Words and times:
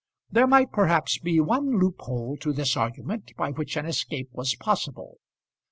There 0.31 0.47
might, 0.47 0.71
perhaps, 0.71 1.19
be 1.19 1.39
one 1.39 1.77
loophole 1.77 2.35
to 2.37 2.51
this 2.51 2.75
argument 2.75 3.33
by 3.37 3.51
which 3.51 3.77
an 3.77 3.85
escape 3.85 4.29
was 4.31 4.55
possible. 4.55 5.19